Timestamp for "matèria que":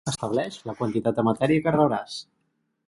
1.29-1.77